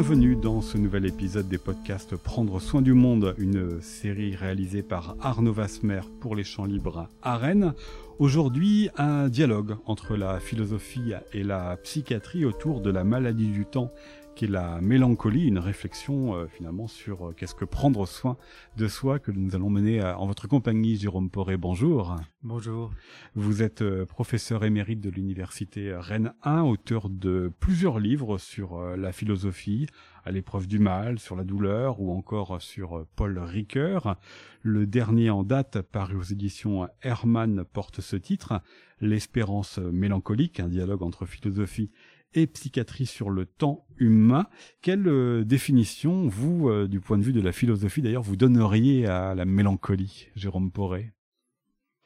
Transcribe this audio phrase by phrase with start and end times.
[0.00, 5.16] Bienvenue dans ce nouvel épisode des podcasts Prendre soin du monde, une série réalisée par
[5.20, 7.74] Arnaud Vasmer pour les champs libres à Rennes.
[8.20, 13.90] Aujourd'hui, un dialogue entre la philosophie et la psychiatrie autour de la maladie du temps
[14.38, 18.36] qui est la mélancolie, une réflexion euh, finalement sur euh, qu'est-ce que prendre soin
[18.76, 20.94] de soi que nous allons mener euh, en votre compagnie.
[20.94, 22.14] Jérôme Poré, bonjour.
[22.44, 22.92] Bonjour.
[23.34, 29.88] Vous êtes professeur émérite de l'université Rennes 1, auteur de plusieurs livres sur la philosophie,
[30.24, 34.18] à l'épreuve du mal, sur la douleur ou encore sur Paul Ricoeur.
[34.62, 38.62] Le dernier en date, paru aux éditions Hermann, porte ce titre,
[39.00, 41.90] L'espérance mélancolique, un dialogue entre philosophie
[42.34, 44.46] et psychiatrie sur le temps humain.
[44.82, 49.06] Quelle euh, définition, vous, euh, du point de vue de la philosophie d'ailleurs, vous donneriez
[49.06, 51.12] à la mélancolie, Jérôme Poré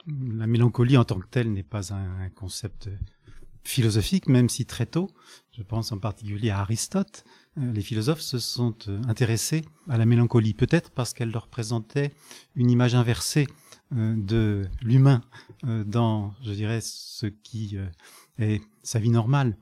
[0.07, 2.89] La mélancolie en tant que telle n'est pas un, concept
[3.65, 5.09] philosophique, même si très tôt,
[5.53, 7.25] je pense en particulier à Aristote,
[7.59, 12.13] euh, les philosophes se sont intéressés à la mélancolie, peut-être parce qu'elle leur présentait
[12.57, 13.47] une image inversée
[13.95, 15.21] de l'humain
[15.63, 17.77] dans, je dirais, ce qui
[18.39, 19.59] est sa vie normale.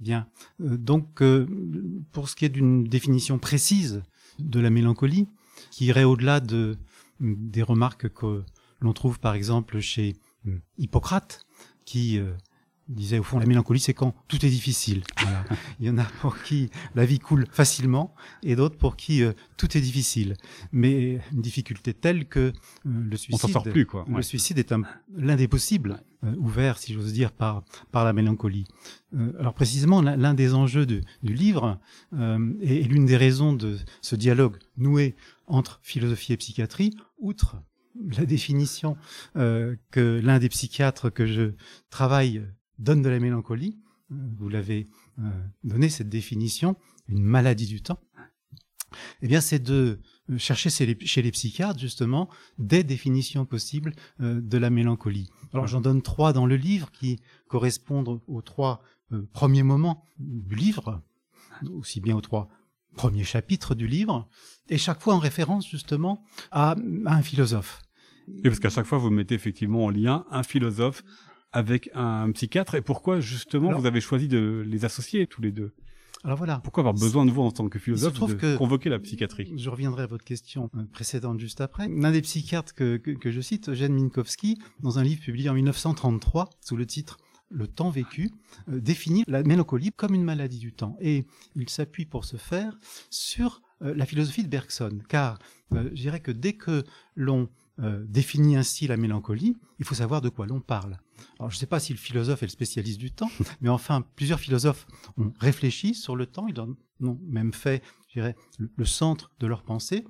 [0.00, 0.28] Bien.
[0.60, 1.46] Euh, donc, euh,
[2.12, 4.02] pour ce qui est d'une définition précise
[4.38, 5.28] de la mélancolie,
[5.70, 6.76] qui irait au-delà de,
[7.20, 8.44] des remarques que
[8.80, 11.44] l'on trouve par exemple chez euh, Hippocrate,
[11.84, 12.20] qui
[12.88, 15.02] disait au fond la mélancolie c'est quand tout est difficile.
[15.80, 19.32] Il y en a pour qui la vie coule facilement et d'autres pour qui euh,
[19.56, 20.34] tout est difficile.
[20.72, 22.52] Mais une difficulté telle que euh,
[22.84, 24.06] le suicide, sort plus, quoi.
[24.08, 24.74] le suicide est
[25.14, 28.66] l'un des possibles euh, ouverts, si j'ose dire, par par la mélancolie.
[29.38, 31.78] alors précisément l'un des enjeux du livre
[32.60, 35.14] et, l'une des raisons de ce dialogue noué
[35.46, 37.56] entre philosophie et psychiatrie, outre
[38.16, 38.96] la définition
[39.34, 41.52] que l'un des psychiatres que je
[41.90, 42.44] travaille
[42.78, 43.78] donne de la mélancolie.
[44.12, 45.30] Euh, vous l'avez euh,
[45.64, 46.76] donné cette définition,
[47.08, 48.00] une maladie du temps.
[49.20, 50.00] Eh bien, c'est de
[50.30, 52.28] euh, chercher chez les, psychiatres justement
[52.58, 55.28] des définitions possibles de la mélancolie.
[55.52, 58.82] Alors, j'en donne trois dans le livre qui correspondent aux trois
[59.32, 61.02] premiers moments du livre,
[61.70, 62.48] aussi bien aux trois
[62.94, 64.28] premiers chapitres du livre,
[64.68, 67.82] et chaque fois en référence justement à, un philosophe.
[68.42, 71.02] Et parce qu'à chaque fois, vous mettez effectivement en lien un philosophe
[71.52, 75.72] avec un psychiatre et pourquoi justement vous avez choisi de les associer tous les deux?
[76.24, 76.58] Alors voilà.
[76.64, 79.52] Pourquoi avoir besoin de vous en tant que philosophe de convoquer la psychiatrie?
[79.56, 81.88] Je reviendrai à votre question euh, précédente juste après.
[81.88, 86.50] L'un des psychiatres que, que, je cite, Eugène Minkowski, dans un livre publié en 1933
[86.60, 87.18] sous le titre
[87.50, 88.30] le temps vécu,
[88.68, 90.96] euh, définit la mélancolie comme une maladie du temps.
[91.00, 92.78] Et il s'appuie pour ce faire
[93.10, 94.98] sur euh, la philosophie de Bergson.
[95.08, 95.38] Car
[95.70, 97.48] je dirais que dès que l'on
[97.80, 100.98] euh, définit ainsi la mélancolie, il faut savoir de quoi l'on parle.
[101.38, 103.30] Alors je ne sais pas si le philosophe est le spécialiste du temps,
[103.60, 104.86] mais enfin plusieurs philosophes
[105.16, 109.46] ont réfléchi sur le temps, ils en ont même fait, je dirais, le, centre de
[109.46, 110.04] leur pensée.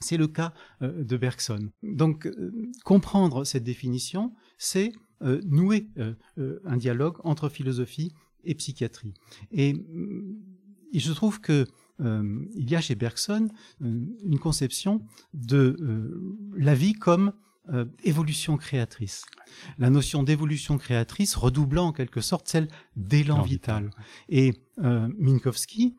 [0.00, 0.52] C'est le cas
[0.82, 1.70] euh, de Bergson.
[1.82, 2.52] Donc euh,
[2.84, 4.92] comprendre cette définition, c'est
[5.46, 5.88] nouer
[6.66, 8.12] un dialogue entre philosophie
[8.42, 9.14] et psychiatrie.
[9.52, 9.74] Et,
[10.92, 11.66] et je trouve que
[12.00, 13.48] euh, il y a chez Bergson
[13.82, 15.02] euh, une conception
[15.32, 17.32] de euh, la vie comme
[18.02, 19.24] évolution créatrice.
[19.78, 23.90] La notion d'évolution créatrice redoublant en quelque sorte celle d'élan vital.
[24.28, 25.96] Et Minkowski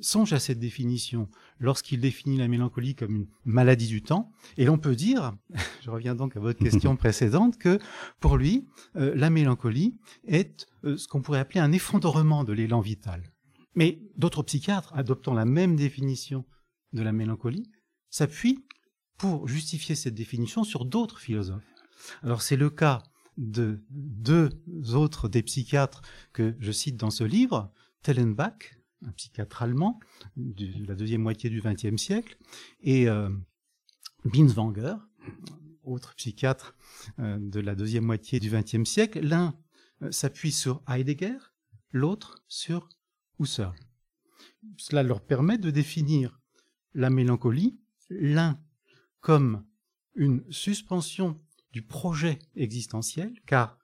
[0.00, 1.28] songe à cette définition
[1.58, 4.30] lorsqu'il définit la mélancolie comme une maladie du temps.
[4.56, 5.34] Et l'on peut dire,
[5.84, 7.78] je reviens donc à votre question précédente, que
[8.20, 13.22] pour lui, la mélancolie est ce qu'on pourrait appeler un effondrement de l'élan vital.
[13.74, 16.44] Mais d'autres psychiatres, adoptant la même définition
[16.92, 17.70] de la mélancolie,
[18.10, 18.64] s'appuient
[19.16, 21.64] pour justifier cette définition sur d'autres philosophes.
[22.22, 23.02] Alors c'est le cas
[23.36, 24.50] de deux
[24.94, 27.72] autres des psychiatres que je cite dans ce livre,
[28.02, 30.00] Tellenbach, un psychiatre allemand
[30.36, 32.38] de la deuxième moitié du XXe siècle,
[32.80, 33.28] et euh,
[34.24, 34.96] Binswanger,
[35.82, 36.74] autre psychiatre
[37.18, 39.20] euh, de la deuxième moitié du XXe siècle.
[39.20, 39.54] L'un
[40.02, 41.36] euh, s'appuie sur Heidegger,
[41.92, 42.88] l'autre sur
[43.38, 43.74] Husserl.
[44.78, 46.40] Cela leur permet de définir
[46.94, 47.78] la mélancolie,
[48.10, 48.60] l'un
[49.26, 49.64] comme
[50.14, 51.40] une suspension
[51.72, 53.76] du projet existentiel, car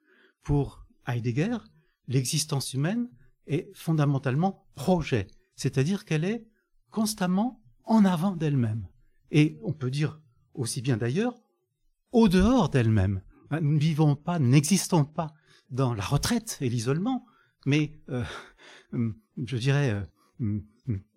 [0.44, 1.58] pour Heidegger,
[2.06, 3.10] l'existence humaine
[3.48, 6.46] est fondamentalement projet, c'est-à-dire qu'elle est
[6.92, 8.86] constamment en avant d'elle-même.
[9.32, 10.20] Et on peut dire
[10.54, 11.34] aussi bien d'ailleurs,
[12.12, 13.20] au dehors d'elle-même.
[13.50, 15.34] Nous ne vivons pas, n'existons pas
[15.70, 17.26] dans la retraite et l'isolement,
[17.66, 18.22] mais euh,
[19.44, 20.06] je dirais,
[20.40, 20.60] euh,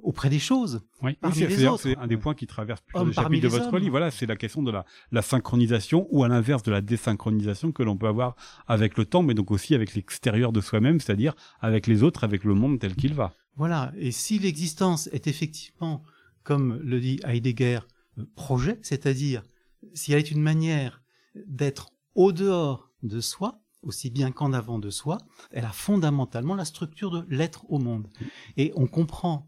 [0.02, 0.82] auprès des choses.
[1.02, 3.92] Oui, c'est un des points qui traverse plusieurs chapitres de votre livre.
[3.92, 7.82] Voilà, c'est la question de la, la, synchronisation ou à l'inverse de la désynchronisation que
[7.82, 8.36] l'on peut avoir
[8.68, 12.44] avec le temps, mais donc aussi avec l'extérieur de soi-même, c'est-à-dire avec les autres, avec
[12.44, 13.34] le monde tel qu'il va.
[13.56, 16.04] Voilà, et si l'existence est effectivement,
[16.44, 17.80] comme le dit Heidegger,
[18.36, 19.44] projet, c'est-à-dire
[19.94, 21.02] si elle est une manière
[21.48, 25.20] d'être au dehors de soi, aussi bien qu'en avant de soi,
[25.52, 28.08] elle a fondamentalement la structure de l'être au monde.
[28.58, 29.48] Et on comprend,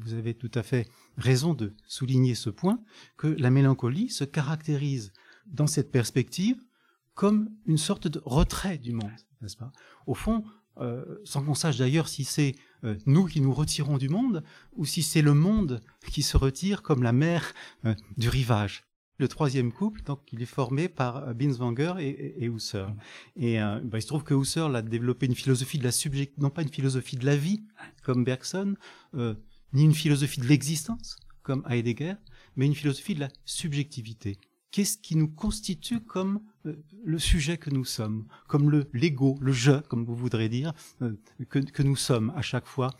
[0.00, 2.80] vous avez tout à fait raison de souligner ce point,
[3.16, 5.12] que la mélancolie se caractérise
[5.46, 6.60] dans cette perspective
[7.14, 9.10] comme une sorte de retrait du monde,
[9.40, 9.72] n'est-ce pas?
[10.06, 10.44] Au fond,
[10.78, 12.54] euh, sans qu'on sache d'ailleurs si c'est
[12.84, 14.42] euh, nous qui nous retirons du monde
[14.74, 17.52] ou si c'est le monde qui se retire comme la mer
[17.84, 18.84] euh, du rivage
[19.22, 22.92] le troisième couple, donc il est formé par Binswanger et, et, Husserl.
[23.36, 26.36] Et euh, bah, il se trouve que Husserl a développé une philosophie de la subject,
[26.38, 27.62] non pas une philosophie de la vie
[28.02, 28.74] comme Bergson,
[29.72, 32.14] ni une philosophie de l'existence comme Heidegger,
[32.56, 34.38] mais une philosophie de la subjectivité.
[34.70, 39.80] Qu'est-ce qui nous constitue comme le sujet que nous sommes, comme le l'ego, le je,
[39.88, 40.72] comme vous voudrez dire,
[41.50, 42.96] que, que, nous sommes à chaque fois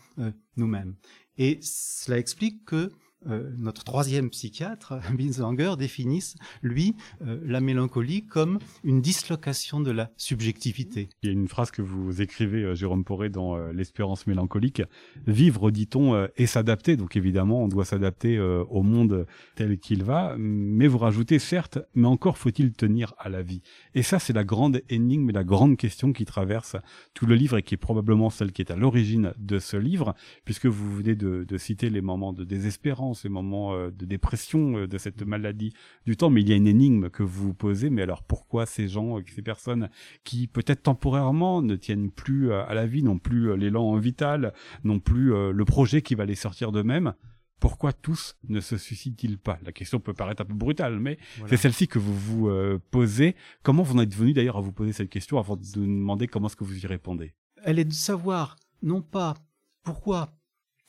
[0.55, 0.95] nous-mêmes.
[1.37, 2.91] Et cela explique que
[3.29, 10.11] euh, notre troisième psychiatre, Binswanger, définisse, lui, euh, la mélancolie comme une dislocation de la
[10.17, 11.09] subjectivité.
[11.21, 14.81] Il y a une phrase que vous écrivez, euh, Jérôme Poré, dans L'espérance mélancolique.
[15.27, 16.97] Vivre, dit-on, et s'adapter.
[16.97, 19.25] Donc évidemment, on doit s'adapter au monde
[19.55, 20.35] tel qu'il va.
[20.37, 23.61] Mais vous rajoutez, certes, mais encore faut-il tenir à la vie.
[23.95, 26.75] Et ça, c'est la grande énigme et la grande question qui traverse
[27.13, 30.15] tout le livre et qui est probablement celle qui est à l'origine de ce livre,
[30.45, 34.77] puisque vous venez de, de citer les moments de désespérance ces moments euh, de dépression
[34.77, 35.73] euh, de cette maladie
[36.05, 38.65] du temps, mais il y a une énigme que vous vous posez, mais alors pourquoi
[38.65, 39.89] ces gens, euh, ces personnes
[40.23, 45.31] qui peut-être temporairement ne tiennent plus à la vie, n'ont plus l'élan vital, n'ont plus
[45.51, 47.13] le projet qui va les sortir d'eux-mêmes,
[47.59, 49.57] pourquoi tous ne se suicident-ils pas?
[49.63, 51.17] La question peut paraître un peu brutale, mais
[51.47, 53.35] c'est celle-ci que vous vous posez.
[53.63, 56.27] Comment vous en êtes venu d'ailleurs à vous poser cette question avant de vous demander
[56.27, 57.33] comment est-ce que vous y répondez?
[57.63, 59.35] Elle est de savoir non pas
[59.83, 60.33] pourquoi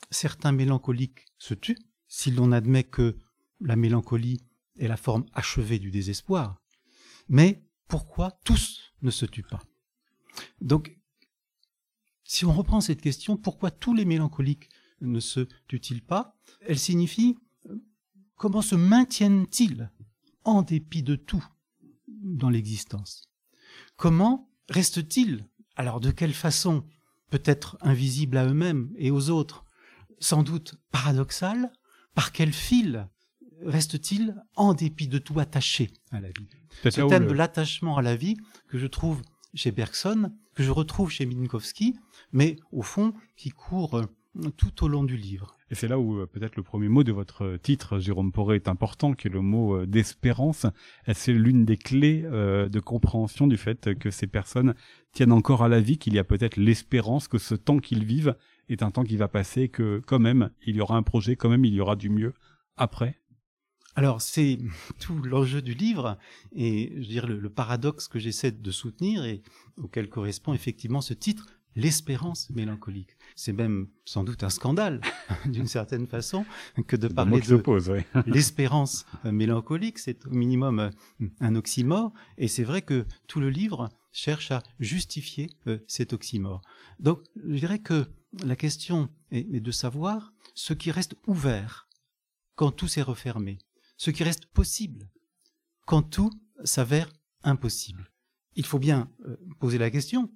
[0.09, 1.77] certains mélancoliques se tuent,
[2.15, 3.17] si l'on admet que
[3.59, 4.39] la mélancolie
[4.77, 6.61] est la forme achevée du désespoir.
[7.27, 9.61] Mais pourquoi tous ne se tuent pas?
[10.61, 10.97] Donc,
[12.23, 14.69] si on reprend cette question, pourquoi tous les mélancoliques
[15.01, 16.37] ne se tuent-ils pas?
[16.61, 17.37] Elle signifie
[18.37, 19.91] comment se maintiennent-ils
[20.45, 21.45] en dépit de tout
[22.07, 23.27] dans l'existence?
[23.97, 25.45] Comment restent-ils?
[25.75, 26.85] Alors de quelle façon
[27.29, 29.65] Peut-être invisibles à eux-mêmes et aux autres,
[30.19, 31.73] sans doute paradoxal,
[32.15, 33.07] par quel fil
[33.63, 36.47] reste-t-il en dépit de tout attaché à la vie?
[36.83, 38.35] Ce thème de l'attachement à la vie
[38.67, 39.21] que je trouve
[39.53, 41.95] chez Bergson, que je retrouve chez Minkowski,
[42.31, 44.05] mais au fond qui court euh,
[44.57, 45.55] tout au long du livre.
[45.71, 48.67] Et c'est là où euh, peut-être le premier mot de votre titre, Jérôme Poré, est
[48.67, 50.65] important, qui est le mot euh, d'espérance.
[51.13, 54.75] C'est l'une des clés de compréhension du fait que ces personnes
[55.13, 58.35] tiennent encore à la vie, qu'il y a peut-être l'espérance que ce temps qu'ils vivent
[58.69, 61.49] est un temps qui va passer, que quand même, il y aura un projet, quand
[61.49, 62.33] même, il y aura du mieux
[62.77, 63.17] après
[63.95, 64.59] alors c'est
[64.99, 66.17] tout l'enjeu du livre
[66.53, 69.41] et je veux dire le, paradoxe que j'essaie de soutenir et
[69.77, 73.17] auquel correspond effectivement ce titre, l'espérance mélancolique.
[73.35, 75.01] C'est même sans doute un scandale
[75.45, 76.45] d'une certaine façon
[76.87, 80.89] que de parler de l'espérance mélancolique, c'est au minimum euh,
[81.39, 86.61] un oxymore et c'est vrai que tout le livre cherche à justifier euh, cet oxymore.
[86.99, 88.05] Donc je dirais que
[88.43, 91.87] la question est, de savoir ce qui reste ouvert
[92.55, 93.57] quand tout s'est refermé,
[93.97, 95.09] ce qui reste possible
[95.85, 96.31] quand tout
[96.63, 97.11] s'avère
[97.43, 98.11] impossible.
[98.55, 100.31] Il faut bien euh, poser la question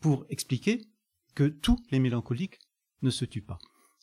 [0.00, 0.88] pour expliquer
[1.34, 2.58] que tous les mélancoliques
[3.02, 3.58] ne se tuent pas.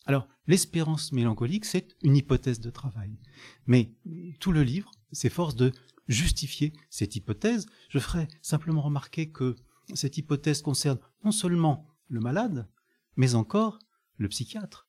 [0.06, 3.18] Alors, l'espérance mélancolique, c'est une hypothèse de travail.
[3.66, 3.92] Mais
[4.40, 5.72] tout le livre s'efforce de
[6.08, 7.66] justifier cette hypothèse.
[7.90, 9.56] Je ferai simplement remarquer que
[9.94, 12.70] cette hypothèse concerne non seulement le malade,
[13.16, 13.80] mais encore
[14.18, 14.88] le psychiatre.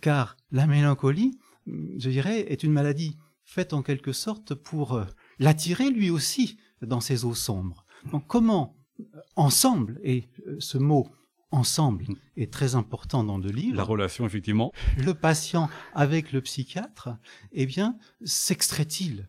[0.00, 5.04] Car la mélancolie, je dirais, est une maladie faite en quelque sorte pour euh,
[5.38, 7.84] l'attirer lui aussi dans ses eaux sombres.
[8.10, 9.04] Donc comment euh,
[9.36, 11.08] ensemble, et euh, ce mot
[11.50, 12.06] ensemble
[12.36, 13.76] est très important dans le livre.
[13.76, 14.72] La relation, effectivement.
[14.98, 17.10] Le patient avec le psychiatre,
[17.52, 19.28] eh bien, s'extrait-il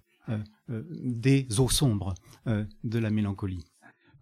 [0.68, 2.16] des eaux sombres
[2.48, 3.64] de la mélancolie?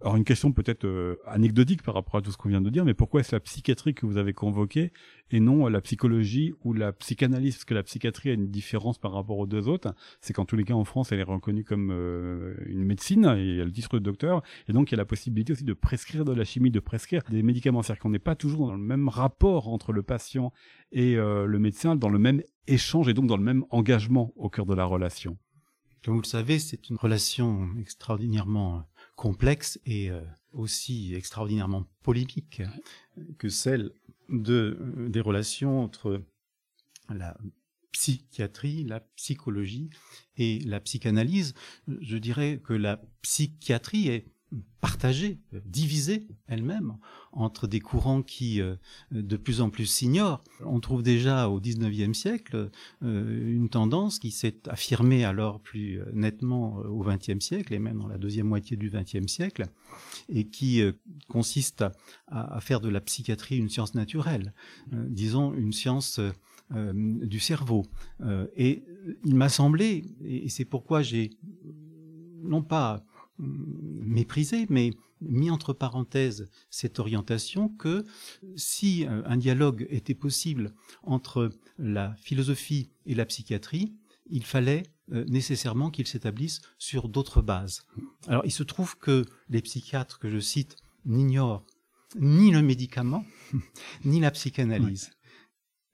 [0.04, 2.84] Alors une question peut-être euh, anecdotique par rapport à tout ce qu'on vient de dire,
[2.84, 4.92] mais pourquoi est-ce la psychiatrie que vous avez convoquée
[5.32, 7.56] et non la psychologie ou la psychanalyse?
[7.56, 9.96] Parce que la psychiatrie a une différence par rapport aux deux autres.
[10.20, 13.60] C'est qu'en tous les cas en France, elle est reconnue comme euh, une médecine et
[13.60, 16.34] elle titre de docteur, et donc il y a la possibilité aussi de prescrire de
[16.34, 17.82] la chimie, de prescrire des médicaments.
[17.82, 20.52] C'est-à-dire qu'on n'est pas toujours dans le même rapport entre le patient
[20.92, 24.50] et euh, le médecin, dans le même échange et donc dans le même engagement au
[24.50, 25.38] cœur de la relation.
[26.04, 28.84] Comme vous le savez, c'est une relation extraordinairement
[29.16, 32.62] complexe et euh, aussi extraordinairement polémique
[33.38, 33.92] que celle
[34.30, 34.78] de,
[35.10, 36.24] des relations entre
[37.10, 37.38] la
[37.92, 39.90] psychiatrie, la psychologie
[40.38, 41.54] et la psychanalyse.
[41.88, 44.26] Je dirais que la psychiatrie est
[44.82, 46.98] partagée, divisée elle-même
[47.32, 48.76] entre des courants qui euh,
[49.12, 50.44] de plus en plus s'ignorent.
[50.66, 52.70] On trouve déjà au XIXe siècle
[53.02, 58.00] euh, une tendance qui s'est affirmée alors plus euh, nettement au XXe siècle et même
[58.00, 59.66] dans la deuxième moitié du XXe siècle
[60.30, 60.82] et qui
[61.28, 61.84] consiste
[62.28, 64.54] à, faire de la psychiatrie une science naturelle,
[64.92, 66.20] disons une science
[66.72, 67.86] du cerveau.
[68.56, 68.84] et
[69.24, 71.32] il m'a semblé, et c'est pourquoi j'ai
[72.44, 73.04] non pas
[73.44, 78.04] méprisé, mais mis entre parenthèses cette orientation que
[78.56, 80.74] si euh, un dialogue était possible
[81.04, 83.94] entre la philosophie et la psychiatrie,
[84.30, 87.86] il fallait euh, nécessairement qu'il s'établisse sur d'autres bases.
[88.28, 91.66] Alors il se trouve que les psychiatres que je cite n'ignorent
[92.20, 93.26] ni le médicament,
[94.06, 95.12] ni la psychanalyse.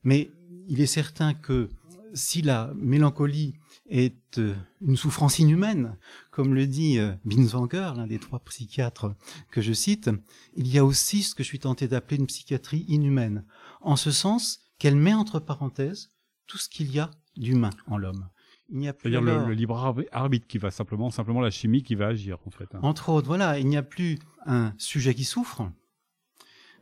[0.03, 0.32] Mais
[0.68, 1.70] il est certain que
[2.13, 3.56] si la mélancolie
[3.89, 5.98] est euh, une souffrance inhumaine,
[6.32, 9.16] comme le dit euh, Binswanger, l'un des trois psychiatres
[9.51, 10.10] que je cite,
[10.56, 13.46] il y a aussi ce que je suis tenté d'appeler une psychiatrie inhumaine,
[13.82, 16.12] en ce sens qu'elle met entre parenthèses
[16.48, 18.30] tout ce qu'il y a d'humain en l'homme.
[18.70, 21.96] Il n'y a plus C'est-à-dire le, libre arbitre qui va simplement, simplement la chimie qui
[21.96, 22.68] va agir en fait.
[22.75, 22.80] Hein.
[22.84, 25.72] Entre autres, voilà, il n'y a plus un sujet qui souffre,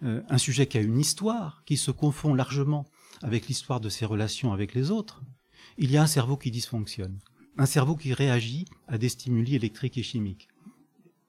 [0.03, 2.85] euh, un sujet qui a une histoire, qui se confond largement
[3.21, 5.21] avec l'histoire de ses relations avec les autres,
[5.77, 7.19] il y a un cerveau qui dysfonctionne,
[7.57, 10.47] un cerveau qui réagit à des stimuli électriques et chimiques.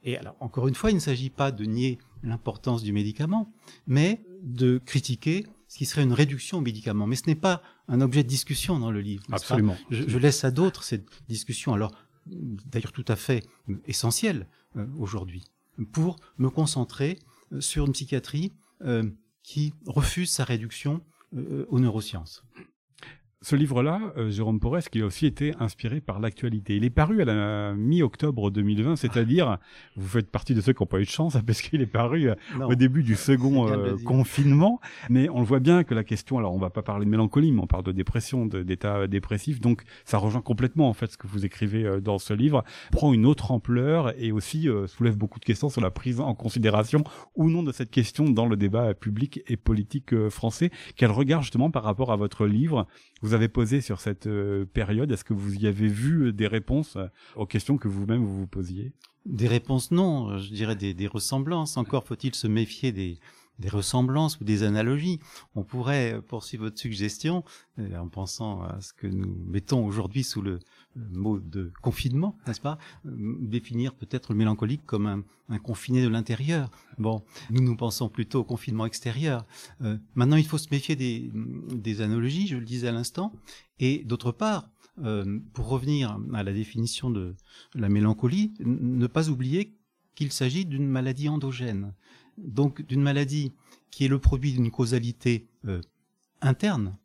[0.04, 3.52] Et alors, encore une fois, il ne s'agit pas de nier l'importance du médicament,
[3.86, 7.06] mais de critiquer ce qui serait une réduction au médicament.
[7.06, 9.22] Mais ce n'est pas un objet de discussion dans le livre.
[9.30, 9.76] Absolument.
[9.90, 11.92] Je, laisse à d'autres cette discussion, alors
[12.26, 13.46] d'ailleurs tout à fait
[13.86, 15.44] essentielle euh, aujourd'hui,
[15.92, 17.18] pour me concentrer
[17.60, 18.52] sur une psychiatrie
[18.82, 19.10] euh,
[19.42, 22.44] qui refuse sa réduction aux neurosciences.
[23.40, 26.74] Ce livre-là, euh, Jérôme Porres, qui a aussi été inspiré par l'actualité.
[26.74, 29.58] Il est paru à la mi-octobre 2020, c'est-à-dire,
[29.94, 32.30] vous faites partie de ceux qui n'ont pas eu de chance, parce qu'il est paru
[32.30, 32.34] euh,
[32.66, 34.80] au début du second euh, confinement.
[35.08, 37.52] Mais on le voit bien que la question, alors on va pas parler de mélancolie,
[37.52, 39.60] mais on parle de dépression, d'état dépressif.
[39.60, 43.24] Donc ça rejoint complètement en fait ce que vous écrivez dans ce livre, prend une
[43.24, 47.04] autre ampleur et aussi soulève beaucoup de questions sur la prise en considération
[47.36, 50.70] ou non de cette question dans le débat public et politique français.
[50.96, 52.88] Quel regard justement par rapport à votre livre
[53.27, 56.46] vous avez posé sur cette euh, période Est-ce que vous y avez vu euh, des
[56.46, 57.06] réponses euh,
[57.36, 58.92] aux questions que vous-même vous vous posiez?
[59.26, 60.38] Des réponses, non.
[60.38, 61.76] Je dirais des ressemblances.
[61.76, 63.18] Encore faut-il se méfier des,
[63.58, 65.20] des ressemblances ou des analogies.
[65.54, 67.44] On pourrait poursuivre votre suggestion
[67.78, 70.58] en pensant à ce que nous mettons aujourd'hui sous le
[71.10, 72.78] mot de confinement, n'est-ce pas?
[73.04, 76.70] Définir peut-être le mélancolique comme un, confiné de l'intérieur.
[76.98, 79.46] Bon, nous nous pensons plutôt au confinement extérieur.
[79.82, 83.32] Euh, maintenant, il faut se méfier des, analogies, je le disais à l'instant.
[83.78, 84.70] Et d'autre part,
[85.02, 87.34] euh, pour revenir à la définition de
[87.74, 89.78] la mélancolie, ne pas oublier
[90.14, 91.94] qu'il s'agit d'une maladie endogène.
[92.44, 93.52] Donc d'une maladie
[93.90, 95.80] qui est le produit d'une causalité euh,
[96.40, 96.96] interne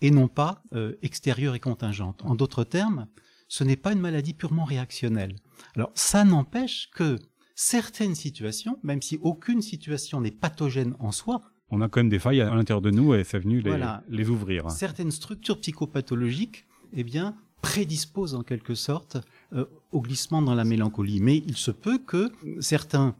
[0.00, 2.22] et non pas euh, extérieure et contingente.
[2.24, 3.06] En d'autres termes,
[3.48, 5.36] ce n'est pas une maladie purement réactionnelle.
[5.76, 7.18] Alors ça n'empêche que
[7.54, 12.18] certaines situations, même si aucune situation n'est pathogène en soi, on a quand même des
[12.18, 13.76] failles à l'intérieur de nous et c'est venu les,
[14.08, 14.70] les, ouvrir.
[14.70, 19.16] Certaines structures psychopathologiques, eh bien, prédisposent en quelque sorte
[19.54, 21.20] euh, au glissement dans la mélancolie.
[21.20, 23.16] Mais il se peut que certains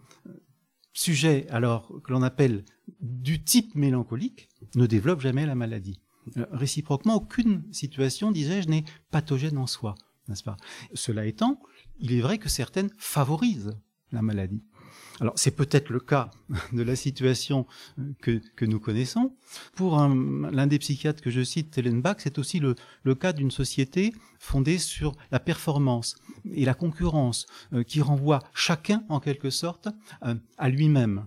[0.95, 2.65] sujets, alors que l'on appelle
[3.01, 6.01] du type mélancolique, ne développent jamais la maladie.
[6.39, 9.95] Euh, réciproquement, aucune situation, disais-je, n'est pathogène en soi
[10.29, 10.57] n'est-ce pas?
[10.95, 11.61] Cela étant,
[11.99, 13.77] il est vrai que certaines favorisent
[14.13, 14.63] la maladie.
[15.21, 16.30] Alors c'est peut-être le cas
[16.73, 17.66] de la situation
[18.21, 19.37] que, que nous connaissons.
[19.75, 24.12] Pour l'un des psychiatres que je cite, Tellenbach, c'est aussi le, le cas d'une société
[24.38, 26.16] fondée sur la performance
[26.52, 29.88] et la concurrence, euh, qui renvoie chacun en quelque sorte
[30.25, 31.26] euh, à lui-même.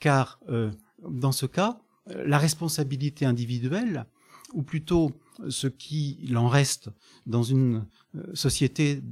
[0.00, 0.70] Car euh,
[1.08, 4.06] dans ce cas, la responsabilité individuelle,
[4.52, 5.12] ou plutôt
[5.48, 6.90] ce qu'il en reste
[7.26, 9.02] dans une euh, société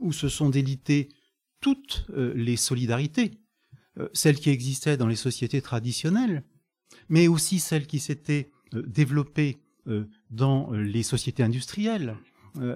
[0.00, 1.08] où se sont délitées
[1.60, 3.32] toutes euh, les solidarités,
[3.98, 6.42] euh, celles qui existaient dans les sociétés traditionnelles,
[7.08, 9.58] mais aussi celles qui s'étaient développées
[10.30, 12.16] dans les sociétés industrielles,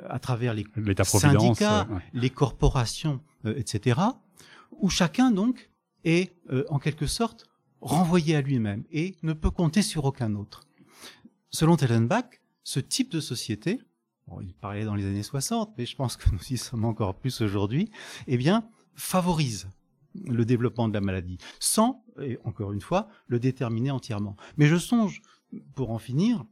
[0.08, 0.64] à travers les
[1.04, 4.00] syndicats, les corporations, etc.,
[4.80, 5.70] où chacun donc
[6.04, 6.32] est
[6.70, 7.46] en quelque sorte
[7.82, 10.62] renvoyé à lui-même et ne peut compter sur aucun autre.
[11.50, 13.80] Selon Tellenbach, ce type de société,
[14.40, 17.40] il parlait dans les années 60, mais je pense que nous y sommes encore plus
[17.40, 17.90] aujourd'hui,
[18.26, 19.68] eh bien, favorise
[20.14, 24.36] le développement de la maladie, sans, et encore une fois, le déterminer entièrement.
[24.56, 25.22] Mais je songe,
[25.74, 26.44] pour en finir,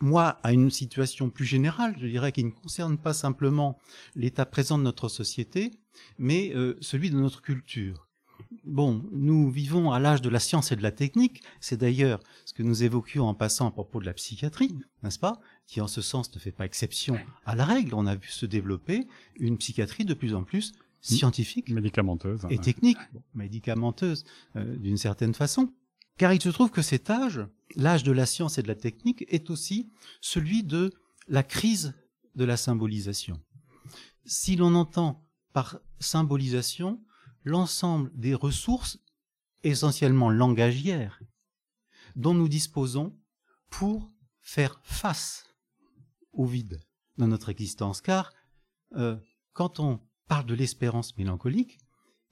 [0.00, 3.78] moi, à une situation plus générale, je dirais, qui ne concerne pas simplement
[4.14, 5.72] l'état présent de notre société,
[6.18, 8.07] mais euh, celui de notre culture.
[8.64, 11.42] Bon, nous vivons à l'âge de la science et de la technique.
[11.60, 15.40] C'est d'ailleurs ce que nous évoquions en passant à propos de la psychiatrie, n'est-ce pas
[15.66, 17.94] Qui en ce sens ne fait pas exception à la règle.
[17.94, 22.98] On a vu se développer une psychiatrie de plus en plus scientifique, médicamenteuse et technique,
[23.34, 24.24] médicamenteuse
[24.56, 25.72] euh, d'une certaine façon.
[26.16, 29.24] Car il se trouve que cet âge, l'âge de la science et de la technique,
[29.28, 29.90] est aussi
[30.20, 30.92] celui de
[31.28, 31.94] la crise
[32.34, 33.40] de la symbolisation.
[34.24, 37.00] Si l'on entend par symbolisation
[37.48, 38.98] l'ensemble des ressources,
[39.64, 41.20] essentiellement langagières,
[42.14, 43.18] dont nous disposons
[43.70, 45.46] pour faire face
[46.32, 46.80] au vide
[47.16, 48.00] dans notre existence.
[48.00, 48.32] Car
[48.94, 49.16] euh,
[49.52, 51.78] quand on parle de l'espérance mélancolique,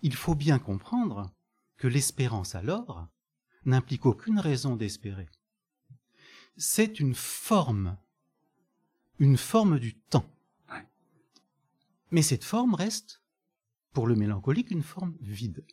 [0.02, 1.32] il faut bien comprendre
[1.76, 3.08] que l'espérance alors
[3.64, 5.28] n'implique aucune raison d'espérer.
[6.56, 7.96] C'est une forme,
[9.18, 10.30] une forme du temps.
[12.11, 13.23] Mais cette forme reste,
[13.96, 15.64] pour le mélancolique, une forme vide.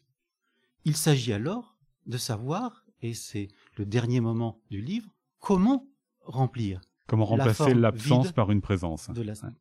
[0.86, 1.76] Il s'agit alors
[2.06, 5.90] de savoir, et c'est le dernier moment du livre, comment
[6.22, 6.80] remplir.
[7.06, 9.12] Comment remplacer l'absence par une présence.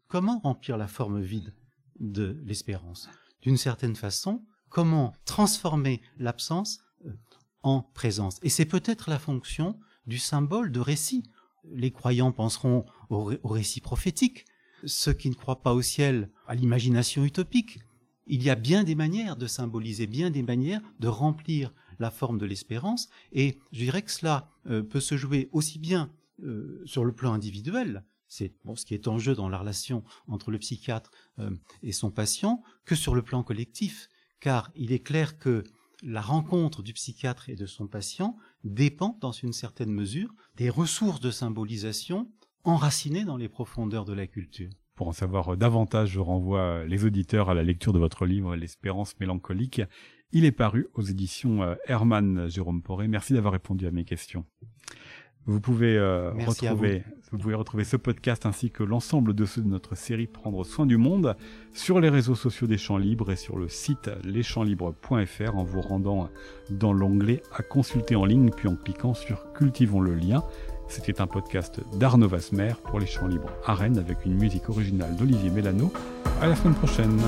[0.07, 1.57] Comment remplir la forme vide
[1.99, 3.09] de l'espérance?
[3.41, 7.11] D'une certaine façon, comment transformer l'absence euh,
[7.65, 8.39] en présence?
[8.45, 9.77] Et c'est peut-être la fonction
[10.07, 11.25] du symbole de récit.
[11.65, 14.45] Les croyants penseront au, récit prophétique,
[14.87, 17.81] ceux qui ne croient pas au ciel à l'imagination utopique.
[18.27, 22.39] Il y a bien des manières de symboliser, bien des manières de remplir la forme
[22.39, 26.11] de l'espérance, et je dirais que cela euh, peut se jouer aussi bien
[26.43, 30.51] euh, sur le plan individuel, c'est ce qui est en jeu dans la relation entre
[30.51, 31.51] le psychiatre euh,
[31.83, 34.09] et son patient, que sur le plan collectif,
[34.41, 35.65] car il est clair que
[36.03, 41.21] la rencontre du psychiatre et de son patient dépend, dans une certaine mesure, des ressources
[41.21, 42.31] de symbolisation
[42.65, 44.71] enracinées dans les profondeurs de la culture.
[44.95, 49.19] Pour en savoir davantage, je renvoie les auditeurs à la lecture de votre livre L'espérance
[49.21, 49.83] mélancolique.
[50.33, 53.07] Il est paru aux éditions euh, Hermann Jérôme Poré.
[53.07, 54.45] Merci d'avoir répondu à mes questions.
[55.45, 57.03] Vous pouvez, euh, retrouver,
[57.33, 57.39] vous.
[57.39, 60.97] pouvez retrouver ce podcast ainsi que l'ensemble de ceux de notre série Prendre soin du
[60.97, 61.37] monde
[61.75, 66.31] sur les réseaux sociaux des Champs Libres et sur le site leschampslibres.fr en vous rendant
[66.71, 70.45] dans l'onglet à consulter en ligne puis en cliquant sur Cultivons le lien.
[70.95, 75.17] C'était un podcast d'Arnaud Vasmer pour les Champs Libres à Rennes avec une musique originale
[75.17, 75.91] d'Olivier Mélano.
[76.43, 77.19] À la semaine prochaine.